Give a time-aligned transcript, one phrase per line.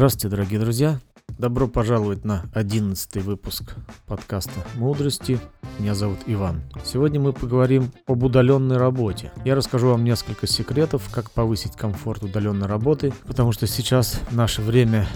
[0.00, 0.98] Здравствуйте, дорогие друзья!
[1.38, 3.74] Добро пожаловать на одиннадцатый выпуск
[4.06, 5.38] подкаста «Мудрости».
[5.78, 6.62] Меня зовут Иван.
[6.86, 9.30] Сегодня мы поговорим об удаленной работе.
[9.44, 15.06] Я расскажу вам несколько секретов, как повысить комфорт удаленной работы, потому что сейчас наше время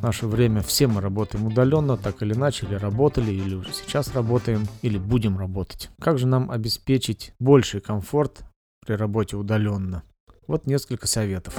[0.00, 4.66] наше время все мы работаем удаленно, так или иначе, или работали, или уже сейчас работаем,
[4.80, 5.90] или будем работать.
[6.00, 8.44] Как же нам обеспечить больший комфорт
[8.86, 10.04] при работе удаленно?
[10.46, 11.54] Вот несколько советов.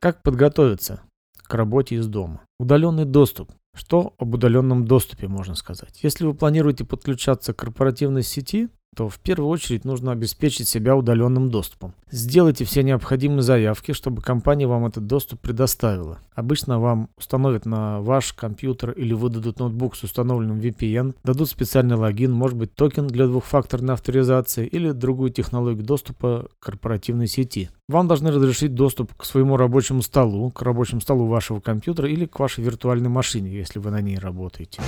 [0.00, 1.02] Как подготовиться
[1.42, 2.42] к работе из дома?
[2.60, 3.50] Удаленный доступ.
[3.74, 6.00] Что об удаленном доступе можно сказать?
[6.02, 11.50] Если вы планируете подключаться к корпоративной сети, то в первую очередь нужно обеспечить себя удаленным
[11.50, 11.94] доступом.
[12.10, 16.18] Сделайте все необходимые заявки, чтобы компания вам этот доступ предоставила.
[16.34, 22.32] Обычно вам установят на ваш компьютер или выдадут ноутбук с установленным VPN, дадут специальный логин,
[22.32, 27.70] может быть токен для двухфакторной авторизации или другую технологию доступа к корпоративной сети.
[27.88, 32.38] Вам должны разрешить доступ к своему рабочему столу, к рабочему столу вашего компьютера или к
[32.38, 34.80] вашей виртуальной машине, если вы на ней работаете.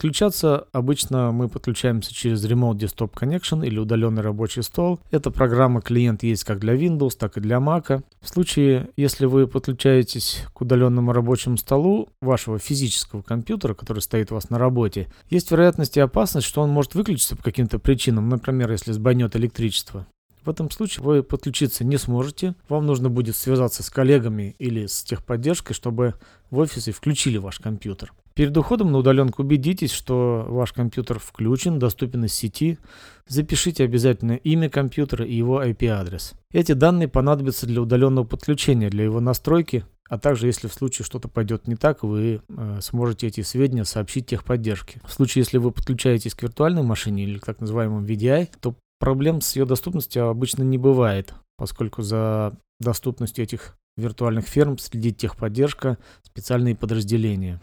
[0.00, 4.98] Подключаться обычно мы подключаемся через Remote Desktop Connection или удаленный рабочий стол.
[5.10, 8.02] Эта программа клиент есть как для Windows, так и для Mac.
[8.22, 14.36] В случае, если вы подключаетесь к удаленному рабочему столу вашего физического компьютера, который стоит у
[14.36, 18.72] вас на работе, есть вероятность и опасность, что он может выключиться по каким-то причинам, например,
[18.72, 20.06] если сбойнет электричество.
[20.46, 22.54] В этом случае вы подключиться не сможете.
[22.70, 26.14] Вам нужно будет связаться с коллегами или с техподдержкой, чтобы
[26.50, 28.14] в офисе включили ваш компьютер.
[28.34, 32.78] Перед уходом на удаленку убедитесь, что ваш компьютер включен, доступен из сети.
[33.26, 36.34] Запишите обязательно имя компьютера и его IP-адрес.
[36.52, 41.28] Эти данные понадобятся для удаленного подключения, для его настройки, а также если в случае что-то
[41.28, 45.00] пойдет не так, вы э, сможете эти сведения сообщить техподдержке.
[45.06, 49.40] В случае, если вы подключаетесь к виртуальной машине или к так называемому VDI, то проблем
[49.40, 56.74] с ее доступностью обычно не бывает, поскольку за доступностью этих виртуальных ферм следит техподдержка, специальные
[56.74, 57.60] подразделения.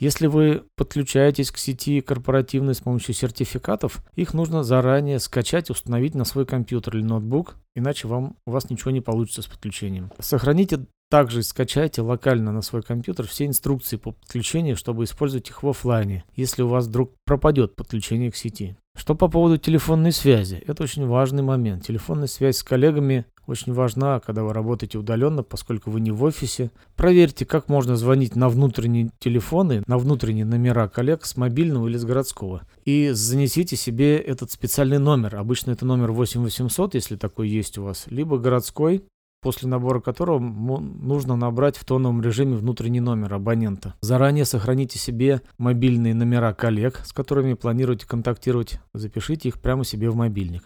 [0.00, 6.24] Если вы подключаетесь к сети корпоративной с помощью сертификатов, их нужно заранее скачать, установить на
[6.24, 10.12] свой компьютер или ноутбук, иначе вам, у вас ничего не получится с подключением.
[10.20, 15.68] Сохраните также скачайте локально на свой компьютер все инструкции по подключению, чтобы использовать их в
[15.68, 18.76] офлайне, если у вас вдруг пропадет подключение к сети.
[18.96, 20.62] Что по поводу телефонной связи?
[20.66, 21.86] Это очень важный момент.
[21.86, 26.70] Телефонная связь с коллегами очень важна, когда вы работаете удаленно, поскольку вы не в офисе.
[26.96, 32.04] Проверьте, как можно звонить на внутренние телефоны, на внутренние номера коллег с мобильного или с
[32.04, 32.62] городского.
[32.84, 35.36] И занесите себе этот специальный номер.
[35.36, 39.04] Обычно это номер 8800, если такой есть у вас, либо городской
[39.40, 43.94] после набора которого нужно набрать в тоновом режиме внутренний номер абонента.
[44.00, 48.80] Заранее сохраните себе мобильные номера коллег, с которыми планируете контактировать.
[48.94, 50.64] Запишите их прямо себе в мобильник.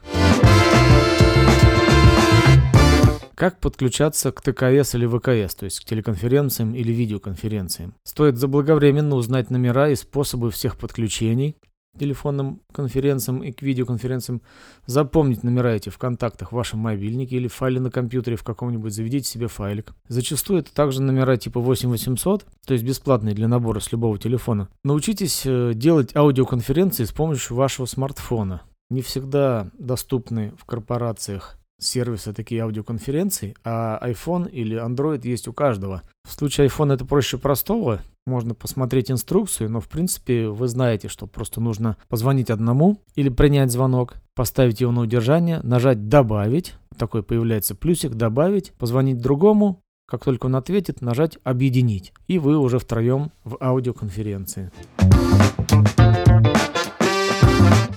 [3.35, 7.95] Как подключаться к ТКС или ВКС, то есть к телеконференциям или видеоконференциям?
[8.05, 11.57] Стоит заблаговременно узнать номера и способы всех подключений,
[11.99, 14.43] телефонным конференциям и к видеоконференциям,
[14.87, 18.95] запомнить номера эти в контактах в вашем мобильнике или в файле на компьютере в каком-нибудь,
[18.95, 19.93] заведите себе файлик.
[20.09, 24.69] Зачастую это также номера типа 8800, то есть бесплатные для набора с любого телефона.
[24.85, 28.63] Научитесь э, делать аудиоконференции с помощью вашего смартфона.
[28.91, 36.03] Не всегда доступны в корпорациях сервисы такие аудиоконференций, а iPhone или Android есть у каждого.
[36.29, 41.27] В случае iPhone это проще простого, можно посмотреть инструкцию, но в принципе вы знаете, что
[41.27, 47.75] просто нужно позвонить одному или принять звонок, поставить его на удержание, нажать «Добавить», такой появляется
[47.75, 53.57] плюсик «Добавить», позвонить другому, как только он ответит, нажать «Объединить», и вы уже втроем в
[53.61, 54.71] аудиоконференции.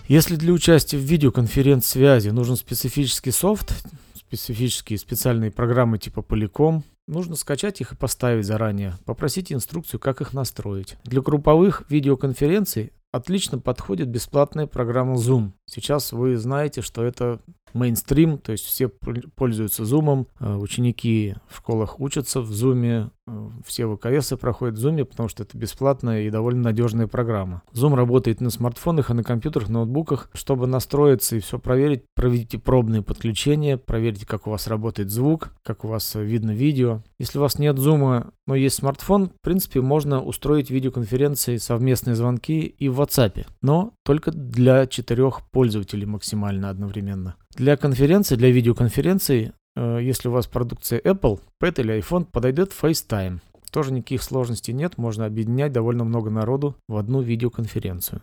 [0.07, 3.73] Если для участия в видеоконференц-связи нужен специфический софт,
[4.13, 8.99] специфические специальные программы типа Polycom, нужно скачать их и поставить заранее.
[9.05, 10.95] Попросите инструкцию, как их настроить.
[11.05, 15.53] Для групповых видеоконференций отлично подходит бесплатная программа Zoom.
[15.65, 17.39] Сейчас вы знаете, что это
[17.75, 23.87] мейнстрим, то есть все пользуются Zoom, э, ученики в школах учатся в Zoom, э, все
[23.87, 27.61] ВКС проходят в Zoom, потому что это бесплатная и довольно надежная программа.
[27.73, 30.29] Zoom работает на смартфонах и на компьютерах, ноутбуках.
[30.33, 35.83] Чтобы настроиться и все проверить, проведите пробные подключения, проверьте, как у вас работает звук, как
[35.83, 37.03] у вас видно видео.
[37.19, 42.61] Если у вас нет Zoom, но есть смартфон, в принципе, можно устроить видеоконференции, совместные звонки
[42.61, 47.35] и в WhatsApp, но только для четырех пользователей максимально одновременно.
[47.55, 53.39] Для конференции, для видеоконференции, э, если у вас продукция Apple, Pad или iPhone, подойдет FaceTime.
[53.71, 58.21] Тоже никаких сложностей нет, можно объединять довольно много народу в одну видеоконференцию.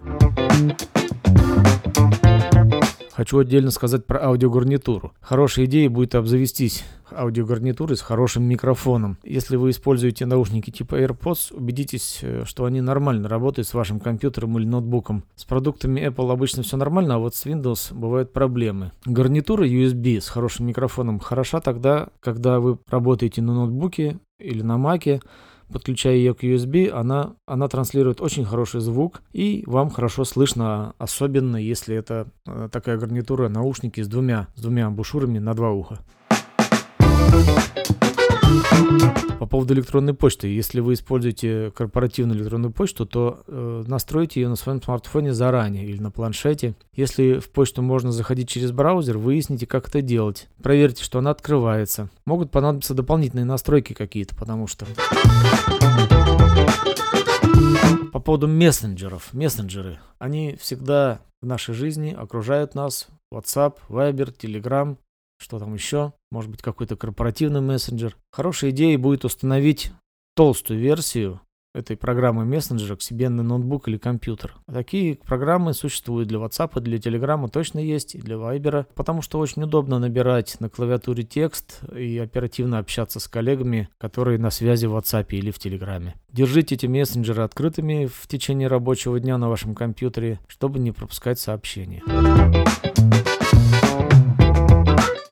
[3.15, 5.13] Хочу отдельно сказать про аудиогарнитуру.
[5.21, 9.19] Хорошей идеей будет обзавестись аудиогарнитурой с хорошим микрофоном.
[9.23, 14.59] Если вы используете наушники типа AirPods, убедитесь, э, что они нормально работают с вашим компьютером
[14.59, 15.25] или ноутбуком.
[15.35, 18.93] С продуктами Apple обычно все нормально, а вот с Windows бывают проблемы.
[19.05, 25.21] Гарнитура USB с хорошим микрофоном хороша тогда, когда вы работаете на ноутбуке или на Маке,
[25.73, 31.57] подключая ее к USB, она, она транслирует очень хороший звук, и вам хорошо слышно, особенно
[31.57, 35.99] если это э, такая гарнитура, наушники с двумя, с двумя бушюрами на два уха.
[39.39, 40.49] По поводу электронной почты.
[40.49, 46.01] Если вы используете корпоративную электронную почту, то э, настройте ее на своем смартфоне заранее или
[46.01, 46.75] на планшете.
[46.95, 50.49] Если в почту можно заходить через браузер, выясните, как это делать.
[50.63, 52.09] Проверьте, что она открывается.
[52.25, 54.87] Могут понадобиться дополнительные настройки какие-то, потому что...
[58.13, 59.33] По поводу мессенджеров.
[59.33, 59.99] Мессенджеры.
[60.19, 63.09] Они всегда в нашей жизни окружают нас.
[63.35, 64.97] WhatsApp, Viber, Telegram,
[65.39, 68.17] что там еще, может быть какой-то корпоративный мессенджер.
[68.33, 69.93] Хорошей идеей будет установить
[70.35, 71.41] толстую версию
[71.75, 74.55] этой программы мессенджера к себе на ноутбук или компьютер.
[74.71, 79.63] Такие программы существуют для WhatsApp, для Telegram точно есть, и для Viber, потому что очень
[79.63, 85.27] удобно набирать на клавиатуре текст и оперативно общаться с коллегами, которые на связи в WhatsApp
[85.31, 86.13] или в Telegram.
[86.31, 92.03] Держите эти мессенджеры открытыми в течение рабочего дня на вашем компьютере, чтобы не пропускать сообщения.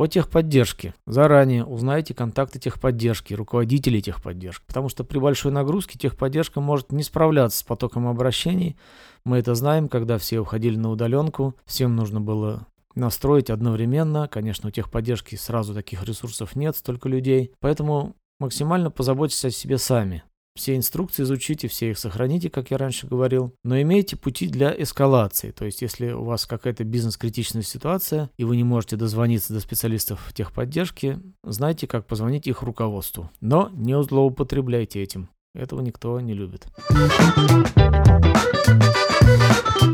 [0.01, 0.95] О техподдержке.
[1.05, 4.65] Заранее узнайте контакты техподдержки, руководителей техподдержки.
[4.67, 8.79] Потому что при большой нагрузке техподдержка может не справляться с потоком обращений.
[9.25, 11.55] Мы это знаем, когда все уходили на удаленку.
[11.67, 14.27] Всем нужно было настроить одновременно.
[14.27, 17.53] Конечно, у техподдержки сразу таких ресурсов нет, столько людей.
[17.61, 20.23] Поэтому максимально позаботьтесь о себе сами.
[20.61, 25.53] Все инструкции изучите, все их сохраните, как я раньше говорил, но имейте пути для эскалации.
[25.53, 30.31] То есть, если у вас какая-то бизнес-критичная ситуация, и вы не можете дозвониться до специалистов
[30.35, 33.31] техподдержки, знайте, как позвонить их руководству.
[33.41, 35.31] Но не злоупотребляйте этим.
[35.55, 36.67] Этого никто не любит.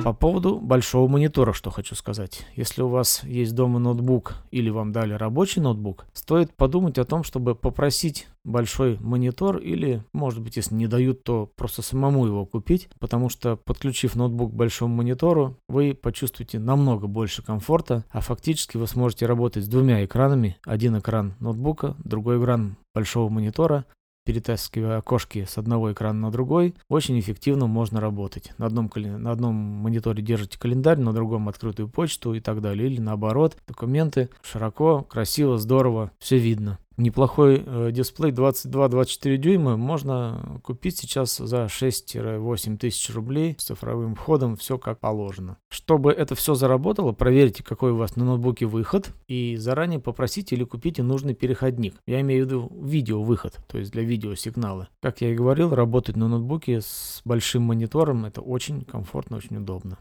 [0.06, 2.46] По поводу большого монитора, что хочу сказать.
[2.54, 7.24] Если у вас есть дома ноутбук или вам дали рабочий ноутбук, стоит подумать о том,
[7.24, 12.88] чтобы попросить большой монитор или, может быть, если не дают, то просто самому его купить,
[13.00, 18.86] потому что подключив ноутбук к большому монитору, вы почувствуете намного больше комфорта, а фактически вы
[18.86, 20.56] сможете работать с двумя экранами.
[20.64, 23.84] Один экран ноутбука, другой экран большого монитора,
[24.26, 28.52] перетаскивая окошки с одного экрана на другой, очень эффективно можно работать.
[28.58, 32.88] На одном, на одном мониторе держите календарь, на другом открытую почту и так далее.
[32.88, 36.78] Или наоборот, документы широко, красиво, здорово, все видно.
[36.96, 44.56] Неплохой э, дисплей 22-24 дюйма можно купить сейчас за 6-8 тысяч рублей с цифровым входом,
[44.56, 45.58] все как положено.
[45.68, 50.64] Чтобы это все заработало, проверьте, какой у вас на ноутбуке выход, и заранее попросите или
[50.64, 51.96] купите нужный переходник.
[52.06, 54.88] Я имею в виду видео-выход, то есть для видеосигнала.
[55.02, 59.98] Как я и говорил, работать на ноутбуке с большим монитором это очень комфортно, очень удобно.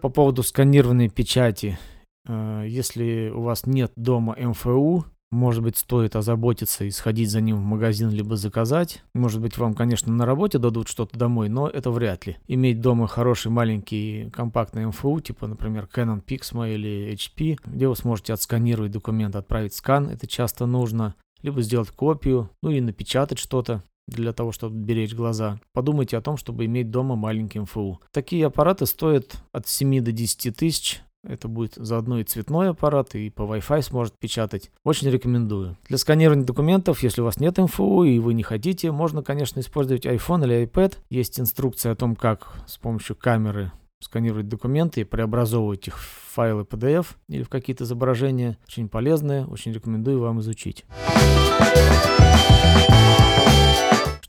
[0.00, 1.78] По поводу сканированной печати
[2.26, 7.64] если у вас нет дома МФУ, может быть, стоит озаботиться и сходить за ним в
[7.64, 9.02] магазин, либо заказать.
[9.14, 12.36] Может быть, вам, конечно, на работе дадут что-то домой, но это вряд ли.
[12.48, 18.34] Иметь дома хороший маленький компактный МФУ, типа, например, Canon Pixma или HP, где вы сможете
[18.34, 21.14] отсканировать документ, отправить скан, это часто нужно.
[21.40, 25.60] Либо сделать копию, ну и напечатать что-то для того, чтобы беречь глаза.
[25.72, 28.00] Подумайте о том, чтобы иметь дома маленький МФУ.
[28.12, 31.00] Такие аппараты стоят от 7 до 10 тысяч.
[31.24, 34.70] Это будет заодно и цветной аппарат, и по Wi-Fi сможет печатать.
[34.84, 35.76] Очень рекомендую.
[35.88, 40.04] Для сканирования документов, если у вас нет МФУ и вы не хотите, можно, конечно, использовать
[40.04, 40.96] iPhone или iPad.
[41.10, 46.62] Есть инструкция о том, как с помощью камеры сканировать документы и преобразовывать их в файлы
[46.62, 48.58] PDF или в какие-то изображения.
[48.66, 50.84] Очень полезные, очень рекомендую вам изучить.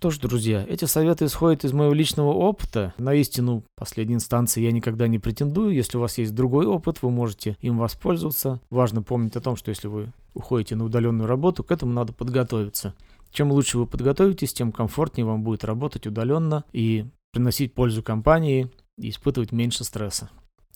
[0.03, 2.93] Что ж, друзья, эти советы исходят из моего личного опыта.
[2.97, 5.73] На истину последней инстанции я никогда не претендую.
[5.73, 8.59] Если у вас есть другой опыт, вы можете им воспользоваться.
[8.69, 12.95] Важно помнить о том, что если вы уходите на удаленную работу, к этому надо подготовиться.
[13.31, 19.09] Чем лучше вы подготовитесь, тем комфортнее вам будет работать удаленно и приносить пользу компании и
[19.09, 20.29] испытывать меньше стресса.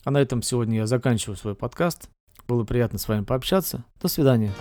[0.04, 2.08] А на этом сегодня я заканчиваю свой подкаст.
[2.48, 3.84] Было приятно с вами пообщаться.
[4.00, 4.54] До свидания.